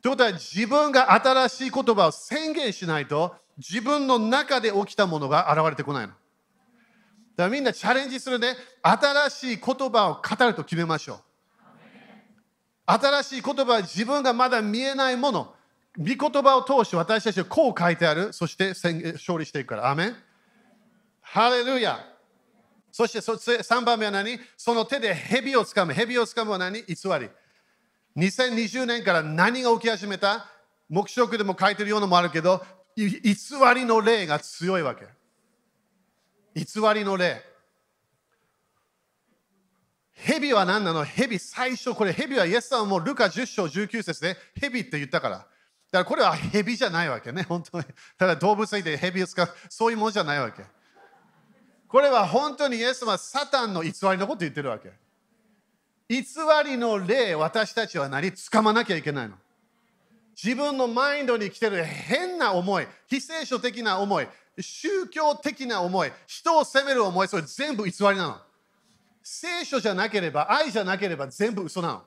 [0.02, 6.12] ということは自分が新しい言葉を宣言しないと、自分の中で起きたものが現れてこないの。
[6.12, 6.22] だか
[7.44, 8.54] らみんなチャレンジするね。
[8.82, 11.18] 新しい言葉を語ると決めましょう。
[12.86, 15.54] 新しい言葉は自分がまだ見えないもの、
[15.96, 18.68] 御言葉を通して私たちはこう書いてある、そして
[19.14, 19.90] 勝利していくから。
[19.90, 20.16] アメン
[21.20, 21.98] ハレルヤ
[22.92, 24.38] そして3番目は何？
[24.56, 25.92] その手で蛇をつかむ。
[25.92, 26.82] 蛇をつかむは何？
[26.82, 27.28] 偽り。
[28.16, 30.46] 2020年から何が起き始めた？
[30.88, 32.64] 目視録でも書いてるようなのもあるけど、
[32.96, 33.10] 偽
[33.74, 35.06] りの霊が強いわけ。
[36.54, 37.42] 偽りの霊。
[40.14, 41.04] 蛇は何なの？
[41.04, 45.36] 蛇最初、これ蛇はイエスさんはもうルカ10章19節で蛇って言ったから。
[45.38, 45.48] だか
[45.92, 47.84] らこれは蛇じゃないわけね、本当に。
[48.16, 50.62] ただ動物園で蛇を使う、そういうものじゃないわけ。
[51.88, 54.92] これは本当にイエス様はサタンの偽りのこと言ってるわけ。
[56.08, 56.22] 偽
[56.64, 58.30] りの霊、私たちは何？
[58.30, 59.34] 掴まなきゃいけないの。
[60.42, 64.26] 自分のマインドに来てる変な思い、非聖書的な思い、
[64.58, 68.38] 宗教的な思い、人を責める思い、それ全部偽りなの。
[69.26, 72.02] 聖書じゃなければ、愛じゃなければ全部嘘なの。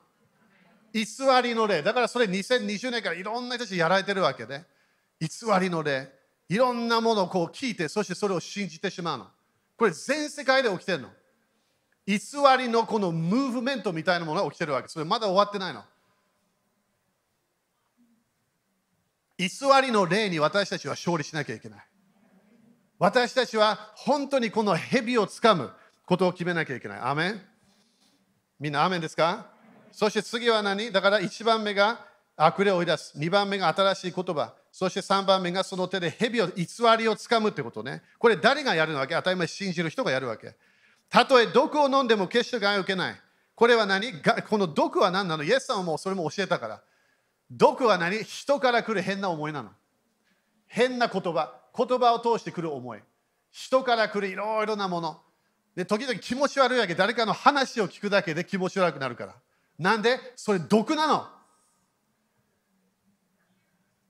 [0.94, 1.04] 偽
[1.44, 1.82] りの霊。
[1.82, 4.66] だからそれ2020年からいろんな人たちやられてるわけで、ね。
[5.20, 5.28] 偽
[5.60, 6.14] りの霊。
[6.48, 9.28] いろんなものをこう聞いて、そしてそれを信じてしまうの。
[9.76, 11.10] これ全世界で起きてるの。
[12.06, 12.20] 偽
[12.60, 14.88] りのこのムーブメントみたいなものが起きてるわけ。
[14.88, 15.84] それまだ終わってないの。
[19.40, 19.48] 偽
[19.82, 21.80] りの霊に私たちは勝利しなきゃいけない。
[23.00, 25.72] 私たちは本当にこの蛇をつかむ。
[26.08, 27.00] ことを決めなきゃいけない。
[27.02, 27.42] アメン？
[28.60, 29.48] みんなアメンですか？
[29.92, 30.90] そして次は何？
[30.92, 32.00] だから1番目が
[32.38, 33.20] 悪霊を追い出す。
[33.20, 34.54] 2番目が新しい言葉。
[34.72, 36.66] そして3番目がその手で蛇を偽
[36.98, 38.04] りをつかむってことね。
[38.20, 39.16] これ誰がやるわけ？
[39.16, 40.56] 当たり前信じる人がやるわけ。
[41.10, 43.16] たとえ毒を飲んでも決して害を受けない。
[43.54, 44.14] これは何？
[44.50, 45.44] この毒は何なの？
[45.44, 46.82] イエスさんはもうそれも教えたから。
[47.52, 48.24] 毒は何？
[48.24, 49.72] 人から来る変な思いなの。
[50.68, 51.54] 変な言葉。
[51.78, 53.00] 言葉を通してくる思い。
[53.52, 55.22] 人から来るいろいろなもの。
[55.78, 56.96] で時々気持ち悪いわけ。
[56.96, 59.36] 誰かの話を聞くだけで気持ち悪くなるから。
[59.78, 60.20] なんで？
[60.36, 61.28] それ毒なの。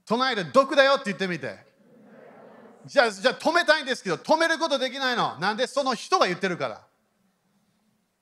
[0.06, 1.58] 唱える毒だよって言ってみて。
[2.86, 5.38] じゃあじゃあ止めたいんですけど止めることできないの。
[5.39, 5.67] なんで？
[5.67, 6.88] その人が言ってるから。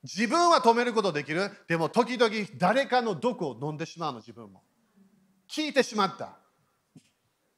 [0.02, 1.48] 自分は止めることできる。
[1.68, 4.64] でも時々誰かの毒を飲んでしまうの自分も。
[5.48, 6.36] 聞いてしまった。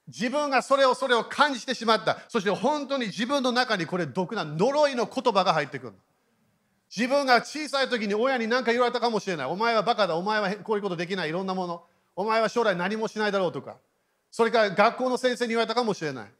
[0.09, 2.18] 自分がそれをそれを感じてしまった。
[2.29, 5.92] そして本当に自分の中にこれ毒な呪いの言葉が入ってくる。
[6.94, 9.47] 自分が小さい時に親に何か言われたかもしれない。
[9.47, 10.16] お前はバカだ。
[10.16, 11.29] お前はこういうことできない。
[11.29, 11.85] いろんなもの。
[12.16, 13.77] お前は将来何もしないだろうとか。
[14.31, 16.31] それから学校の先生に言われたかもしれない。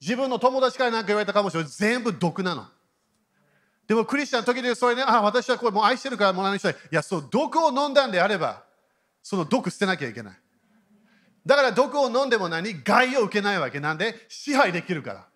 [0.00, 1.72] 自分の友達から何か言われたかもしれない。
[1.72, 2.66] 全部毒なの。
[3.86, 6.72] でもクリスチャンの時でそれね、あ、私はこれもう愛してるからもう何したい。
[6.72, 8.62] いや、そう、毒を飲んだんであれば、
[9.22, 10.41] その毒捨てなきゃいけない。
[11.44, 12.82] だから毒を飲んでも何？
[12.84, 14.14] 害を受けないわけなんで？
[14.28, 15.26] 支配できるから。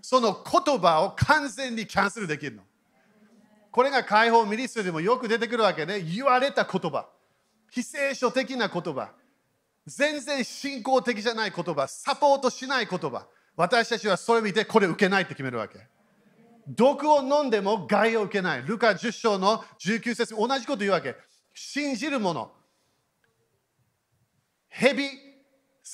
[0.00, 2.62] その言葉を完全にキャンセルできるの。
[3.70, 6.00] これが解放ミニスでもよく出てくるわけね。
[6.00, 7.08] 言われた言葉。
[7.70, 9.10] 非聖書的な言葉。
[9.86, 11.88] 全然信仰的じゃない言葉。
[11.88, 13.26] サポートしない言葉。
[13.56, 15.78] 私たちはそれを見てこれ受けないって決めるわけ。
[16.68, 18.62] 毒を飲んでも害を受けない。
[18.62, 21.16] ルカ10章の19節同じこと言うわけ。
[21.54, 22.52] 信じる者。
[24.68, 25.08] 蛇、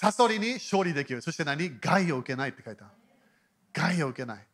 [0.00, 1.20] サソリに勝利できる。
[1.20, 1.76] そして何？
[1.80, 2.92] 害を受けないって書いてある。
[3.72, 4.46] 害を受けない。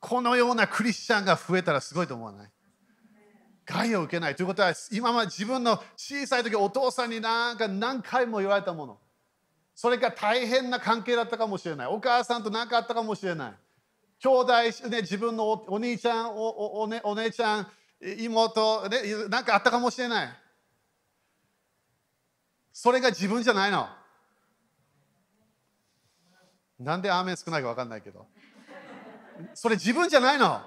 [0.00, 2.50] このようなクリスチャンが増えたらすごいと思わない？
[3.64, 4.34] 害を受けない。
[4.34, 8.98] ということは今まで自分の小さい時お父さんになんか何回も言われたもの。
[9.72, 11.86] それが大変な関係だったかもしれない。
[11.86, 13.52] お母さんと何かあったかもしれない。
[14.18, 14.52] 兄弟、
[14.88, 17.68] ね、自分のお兄ちゃんおおお,、ね、お姉ちゃん
[18.18, 20.28] 妹、ね、何かあったかもしれない。
[22.72, 23.88] それが自分じゃないの。
[26.82, 28.26] なんでアーメン少ないか分かんないけど。
[29.54, 30.60] それ自分じゃないの。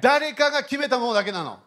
[0.00, 1.60] 誰かが決めたものだけなの。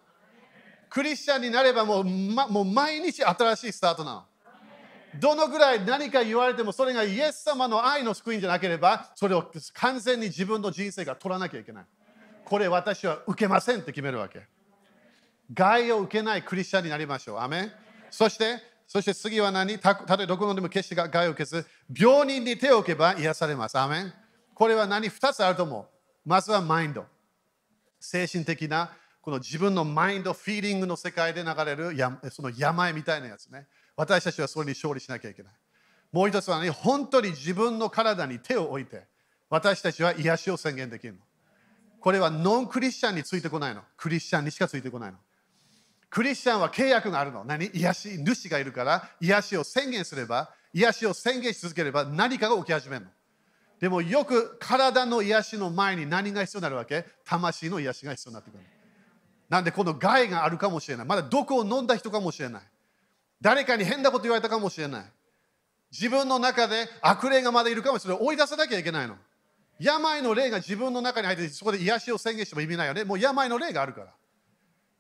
[0.90, 4.24] クリスチャンになればもう,、ま、もう毎日新しいスタートなの。
[5.20, 11.86] どのぐらい何か言われてもそれがイエス様の愛の救いじゃなければそれを完全に自分の人生が取らなきゃいけない。
[12.46, 14.42] これ私は受けませんって決めるわけ。
[15.54, 17.40] 害を受けないクリスチャンになりましょう。
[17.40, 17.72] アメ
[18.12, 18.58] そして
[18.90, 19.78] そして次は何？
[19.78, 21.64] たとえどこのでも決して害を受けず
[21.96, 23.78] 病人に手を置けば癒されます。
[23.78, 24.14] アメン。
[24.56, 25.86] これは何？2つあると思う。
[26.26, 27.06] まずはマインド。
[28.00, 28.90] 精神的な
[29.22, 33.68] この自分のマインドフィーリングの世界で流れるやその病みたいなやつね。
[33.96, 35.54] 私たちはそれに勝利しなきゃいけない。
[36.12, 39.04] もう一つはね本当に自分の体に手を置いて
[39.52, 41.20] 私たちは癒しを宣言できるの。
[42.00, 43.84] これはノンクリスチャンについてこないの。
[43.98, 45.20] クリスチャンにしかついてこないの。
[46.10, 47.68] クリスチャンは契約があるの何？
[47.68, 53.12] 癒し主がいるから癒しを宣言すれば癒しを宣言し続ければ何かが起き始めるの
[53.80, 57.06] でもよく体の癒しの前に何が必要になるわけ？
[57.26, 58.60] 魂の癒しが必要になってくる。
[59.50, 61.06] なんでこの害があるかもしれない。
[61.08, 62.62] まだ毒を飲んだ人かもしれない。
[63.42, 65.06] 誰かに変なこと言われたかもしれない。
[65.92, 68.24] 自分の中で悪霊がまだいるかもしれない。
[68.24, 69.16] 追い出さなきゃいけないの。
[69.80, 73.06] 病の霊が自分の中に入ってそこで癒しを宣言しても意味ないよね。
[73.06, 74.08] もう病の霊があるから。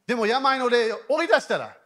[0.09, 1.77] でも病の霊を追い出したら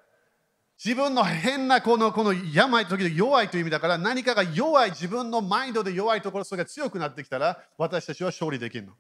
[0.82, 8.94] 自分の変なこのこの病時々弱いという意味だから何かが弱い自分のマインドで弱いところそれが強くなってきたら私たちは勝利できるの。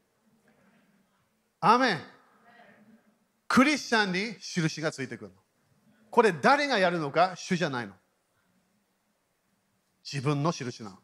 [1.61, 1.99] アメン
[3.47, 5.37] クリスチャンに印がついてくるの。
[6.11, 7.93] これ誰がやるのか主じゃないの。
[10.03, 10.97] 自分の印なの。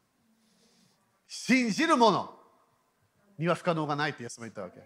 [1.26, 2.38] 信じる者
[3.38, 4.82] には不可能がないってイエスも言ったわけ。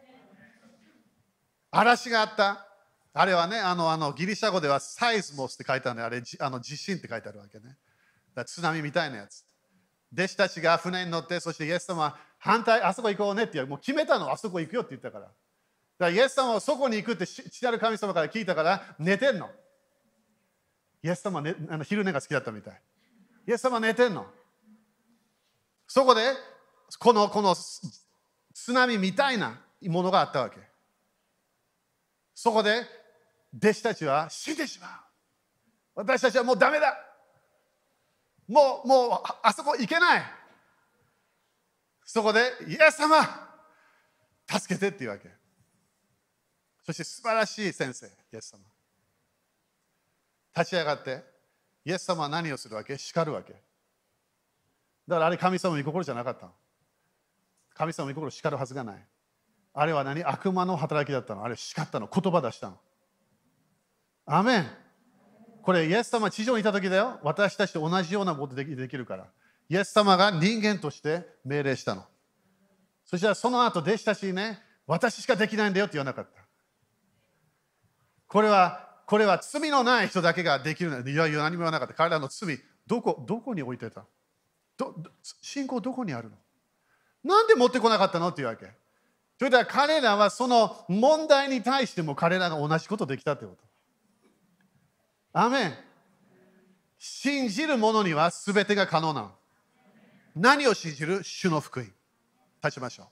[1.72, 2.68] 嵐があった。
[3.16, 7.78] あれはね、あのあのギリシャ語ではサイズモスって書いてあるんで、あれあの地震って書いてあるわけね。
[8.34, 9.46] だ津波みたいなやつ。
[10.12, 15.26] 弟子たちが船に乗って、そしてイエス様は反対、あそこ行こうねってもう決めたの、あそこ行くよって言ったから。
[15.26, 15.36] だか
[16.00, 19.50] らイエス様はそこに行くって父なる神様から聞いたから寝てんの。
[21.04, 22.82] イエス様は、ね、あの昼寝が好きだったみたい。
[23.48, 24.26] イエス様は寝てんの。
[25.88, 26.34] そこで、
[26.98, 30.58] このこの津波みたいなものがあったわけ。
[32.34, 33.03] そこで
[33.56, 34.90] 弟子たちは死んでしまう。
[35.96, 36.98] 私たちはもうダメだ。
[38.48, 40.24] もう、もう、あそこ行けない。
[42.04, 43.24] そこで、イエス様、
[44.50, 45.30] 助けてっていうわけ。
[46.86, 48.60] そして素晴らしい先生、イエス様。
[50.56, 51.24] 立ち上がって、
[51.86, 52.98] イエス様は何をするわけ？
[52.98, 53.54] 叱るわけ。
[53.54, 56.50] だからあれ神様の御心じゃなかった。
[57.74, 59.08] 神様の御心叱るはずがない。
[59.74, 60.24] あれは何？
[60.24, 61.44] 悪魔の働きだったの。
[61.44, 62.08] あれ叱ったの。
[62.08, 62.80] 言葉出したの。
[64.26, 64.66] アメン。
[65.62, 67.20] これ、イエス様地上にいた時だよ。
[67.24, 69.28] 私たちと同じようなことでできるから。
[69.70, 72.06] イエス様が人間として命令したの。
[73.06, 76.42] そしたらその後、弟子たちにね、私しかできないんだよって言わなかった。
[78.28, 81.04] これは、これは罪のない人だけができる。
[81.10, 81.94] いやいや、何も言わなかった。
[81.94, 84.06] 彼らの罪、どこ、どこに置いてた？
[84.78, 84.96] ど
[85.42, 86.38] 信仰どこにあるの？
[87.24, 88.30] なんで持ってこなかったの？
[88.30, 88.66] っていうわけ。
[89.38, 93.73] それでは彼らはその問題に対しても彼らが同じことできたってこと。
[95.34, 95.74] アメン。
[97.00, 99.32] 信じる者には全てが可能なの。
[100.36, 101.24] 何を信じる？
[101.24, 101.88] 主の福音。
[102.64, 103.08] 立ちましょう。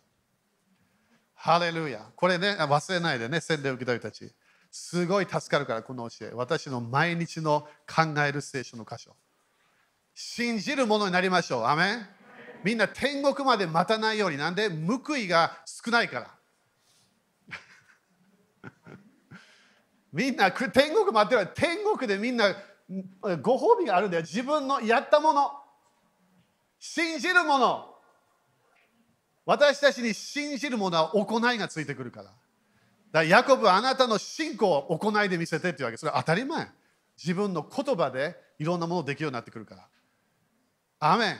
[1.33, 2.05] ハレルヤ。
[2.15, 4.31] これね、忘れないでね、洗礼を受けた人たち。
[4.69, 6.31] すごい助かるから、この教え。
[6.33, 9.15] 私の毎日の考える聖書の箇所。
[10.13, 11.63] 信じるものになりましょう。
[11.65, 12.07] アメン
[12.63, 14.37] みんな天国まで待たないように。
[14.37, 14.69] なんで？
[14.69, 16.35] 報いが少ないから。
[20.11, 22.53] みんな天国待ってる天国でみんな
[23.41, 24.23] ご褒美があるんだよ。
[24.23, 25.51] 自分のやったもの。
[26.79, 27.95] 信じるもの。
[29.45, 32.25] 私たちに信じるものは行いがついてくるから。
[32.25, 32.35] だか
[33.13, 35.97] らヤコブあなたの信仰を行いで見せてっていうわけ。
[35.97, 36.67] それは当たり前。
[37.17, 39.87] 自分の言葉でいろんなものできるようになってくるから。
[40.99, 41.37] アメン。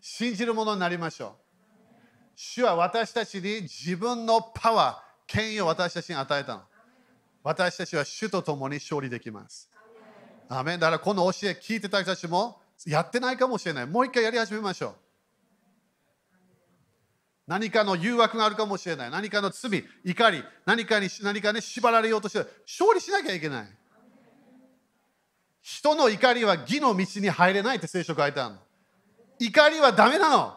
[0.00, 1.30] 信じるものになりましょう。
[2.34, 6.62] 主は私たちに自分のパワー、権威を私たちに与えたの。
[7.42, 9.68] 私たちは主と共に勝利できます。
[10.48, 13.86] アメンだからこの教え聞いてた人たちもやってないかもしれない。
[13.86, 14.94] もう一回やり始めましょう。
[17.46, 19.10] 何かの誘惑があるかもしれない。
[19.10, 23.68] 何かの罪、怒り、何かに何かね、縛られようとして勝利しなきゃいけない。
[25.60, 28.60] 人の怒りは義の道に入れないって聖書書いてあるの。
[29.38, 30.56] 怒りはダメなの。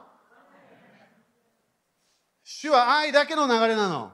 [2.43, 4.11] 主は愛だけの流れなの。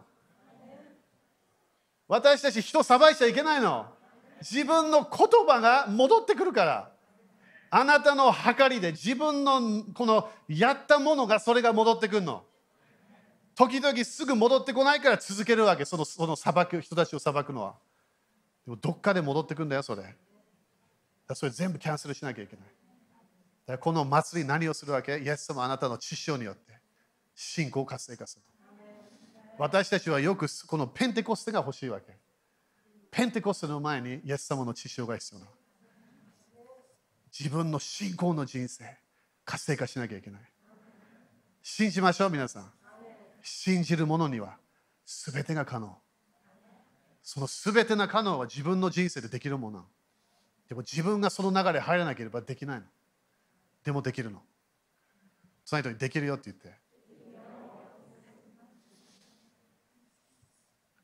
[2.11, 3.85] 私たち人裁いちゃいけないの。
[4.41, 6.91] 自分の言葉が戻ってくるから。
[7.69, 12.43] あなたの計りで自分のこのやったものがそれが戻ってくるの。
[13.55, 17.75] 時々すぐ戻ってこないから続けるわけ、そのその裁く人たちを裁くのは。
[18.65, 20.03] でもどっかで戻ってくるんだよ、それ。
[21.33, 22.65] それ全部キャンセルしなきゃいけない。
[22.65, 22.69] だ
[23.67, 25.17] からこの祭り何をするわけ？
[25.17, 26.73] イエス様あなたの知性によって
[27.33, 28.43] 信仰を活性化する。
[29.57, 32.17] 私たちはよくこのペンテコステが欲しいわけ。
[33.11, 35.47] ペンテコステの前にイエス様の知性が必要な。
[37.37, 38.83] 自分の信仰の人生、
[39.45, 40.41] 活性化しなきゃいけない。
[41.61, 42.71] 信じましょう、皆さん。
[43.43, 44.57] 信じる者には
[45.05, 45.97] 全てが可能。
[47.23, 49.85] その全てが可能は自分の人生でできるもの。
[50.67, 52.85] でも自分がその流れ入らなければできないの。
[53.83, 54.41] でもできるの。
[55.65, 56.80] その人にできるよって言って。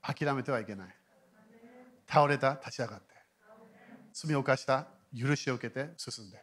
[0.08, 0.88] 諦めてはいけない。
[2.08, 3.14] 倒れた、立ち上がって。
[4.14, 4.88] 罪を犯した、
[5.18, 6.42] 許しを受けて進んで。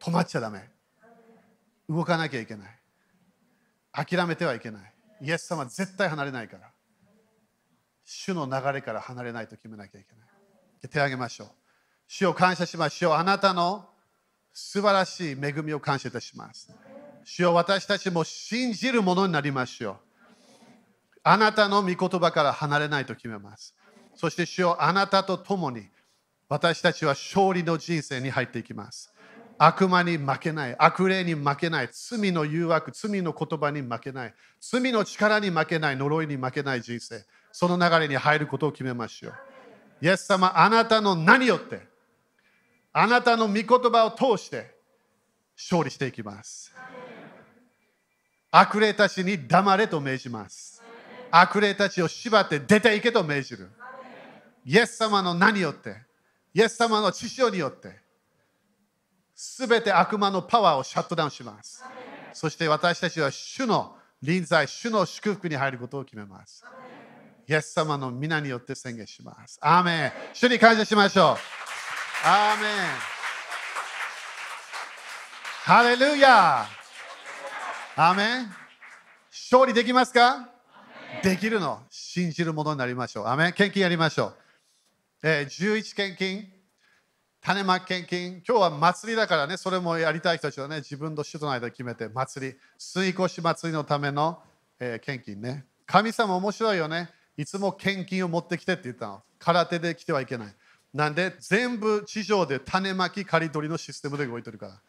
[0.00, 0.62] 止まっちゃだめ。
[1.88, 2.78] 動かなきゃいけない。
[3.92, 4.92] 諦めてはいけない。
[5.20, 6.70] イエス様は絶対離れないから。
[8.04, 10.88] 主の流れから離れないと決めなきゃいけない。
[10.88, 11.48] 手を挙げましょう。
[12.08, 13.12] 主を感謝しましょう。
[13.14, 13.88] あなたの
[14.52, 16.70] 素晴らしい恵みを感謝いたします。
[17.24, 20.05] 主を私たちも信じるものになりましょう。
[21.28, 23.74] あなたの御言葉から離れないと決めます。
[24.14, 25.88] そして主をあなたと共に
[26.48, 29.12] 私たちは勝利の人生に入っていきます。
[29.58, 39.34] 悪魔に負けない、悪霊に負けない、罪の誘惑、罪の言葉に負けない、罪の力に負けない、呪いに負けない人生、その流れに入ることを決めましょう。
[40.02, 41.88] イエス様、あなたの何よって、
[42.92, 44.76] あなたの御言葉を通して
[45.56, 46.72] 勝利していきます。
[48.52, 50.75] 悪霊たちに黙れと命じます。
[51.40, 53.70] 悪霊たちを縛って出ていけと命じる。
[54.64, 55.96] イエス様の何よって、
[56.54, 58.00] イエス様の知性によって、
[59.34, 61.84] すべて悪魔のパワーをシャットダウンします。
[62.32, 66.64] そして私たちは主の臨在、主の祝福に入ることを決めます。
[67.48, 69.58] イエス様の皆によって宣言します。
[69.60, 70.12] アーメン。
[70.32, 72.26] 主に感謝しましょう。
[72.26, 72.70] アーメン。
[75.64, 76.66] ハレルヤ
[77.96, 78.54] アーメン。
[79.30, 80.55] 勝利できますか？
[81.22, 81.80] できるの。
[81.90, 83.26] 信じるものになりましょう。
[83.26, 83.52] アーメ。
[83.52, 84.34] 献金やりましょう。
[85.22, 86.52] えー、11献金。
[87.40, 94.42] 種まき献金、今日は祭りだからね、それもやりたい人たちはね、自分と主との間決めて、祭り、吸い越し祭りのための、
[94.80, 95.64] えー、献金ね。
[95.86, 97.08] 神様面白いよね。
[97.36, 99.22] いつも献金を持ってきてって言ったの。
[99.38, 100.54] 空手で来てはいけない。
[100.92, 104.80] なんで、全部地上で種まき、刈り取りのシステムで動いてるから。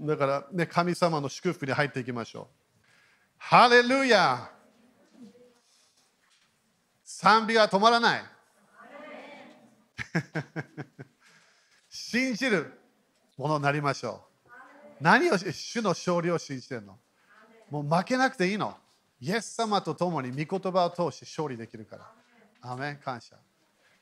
[0.00, 2.46] だから、ね、神様の祝福に入っていきましょう。
[3.38, 4.50] ハレルヤ
[7.18, 8.22] 賛美が止まらない。
[11.88, 12.78] 信じる
[13.38, 14.50] ものになりましょう。
[15.00, 16.98] 何を主の勝利を信じてるの？
[17.70, 18.76] もう負けなくていいの。
[19.18, 22.06] イエス様と共に御言葉を通して勝利できるから。
[22.60, 23.36] アメン感謝。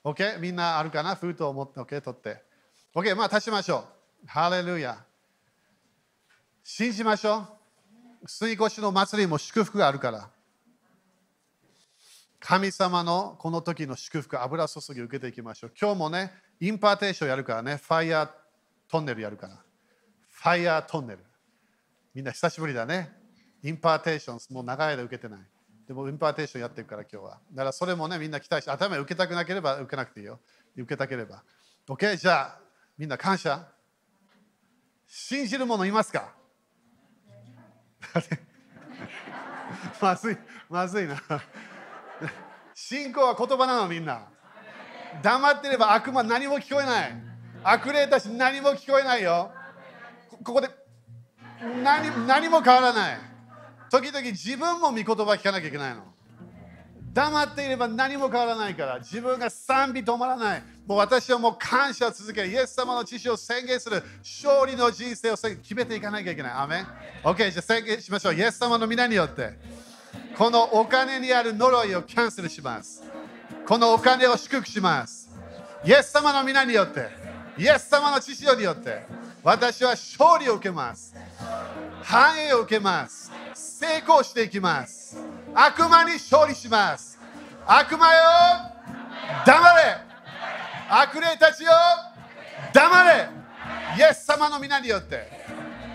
[0.02, 0.40] OK?
[0.40, 1.14] みんなあるかな？
[1.14, 2.00] 封筒を持って OK?
[2.00, 2.42] 取って。
[2.96, 3.14] OK?
[3.14, 3.84] まあ立ちましょ
[4.24, 4.26] う。
[4.26, 4.98] ハレルヤ。
[6.64, 7.46] 信じましょ
[8.22, 8.26] う。
[8.26, 10.30] 過越しの祭りも祝福があるから。
[12.46, 15.72] 神様のこの時の祝福、油注ぎを受けていきましょう。
[15.80, 16.30] 今日もね、
[16.60, 19.64] impartation やるからね、 fire tunnel やるから。
[20.28, 21.20] fire tunnel。
[22.14, 23.10] みんな久しぶりだね。
[23.62, 25.40] impartation、もう長い間受けてない。
[25.88, 27.40] でも impartation やってるから今日は。
[27.50, 30.38] だからそれもね、みんな期待して、頭受けたくなければ受けなくていいよ。
[30.76, 31.42] 受けたければ。
[31.88, 32.18] OK?
[32.18, 32.60] じゃあ、
[32.98, 33.66] みんな感謝。
[35.06, 36.34] 信じる者いますか？
[40.02, 40.36] まずい、
[40.68, 41.16] まずいな。
[42.74, 44.28] 信仰は言葉なのみんな。
[45.22, 47.12] 黙ってれば悪魔何も聞こえない。
[47.62, 49.50] 悪霊たち何も聞こえないよ。
[50.42, 50.68] ここで
[51.82, 53.18] 何何も変わらない。
[53.90, 56.14] 時々自分も御言葉聞かなきゃいけないの。
[57.14, 60.62] 黙っていれば何も変わらないから自分が賛美止まらない。
[60.84, 62.48] もう私はもう感謝を続ける。
[62.48, 64.02] イエス様の知識を宣言する。
[64.22, 66.52] 勝利の人生を決めていかなきゃいけない。
[66.52, 66.86] アメン
[67.22, 68.34] ?OK、じゃあ宣言しましょう。
[68.34, 69.56] イエス様の皆によって。
[70.36, 73.02] このお金にある呪いをキャンセルします。
[73.66, 75.30] このお金を祝福します。
[75.84, 77.08] イエス様の皆によって、
[77.56, 79.04] イエス様の知識によって、
[79.42, 81.14] 私は勝利を受けます。
[82.02, 83.30] 繁栄を受けます。
[83.54, 85.18] 成功していきます。
[85.54, 87.18] 悪魔に勝利します。
[87.66, 88.20] 悪魔よ、
[89.46, 89.96] 黙れ
[90.88, 91.70] 悪霊たちよ、
[92.72, 93.28] 黙れ
[93.98, 95.44] イエス様の皆によって。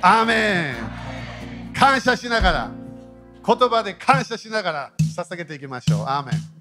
[0.01, 2.71] アーメン感謝しながら、
[3.45, 5.99] 言葉で感謝しながら捧げていきましょう。
[6.01, 6.58] アーメン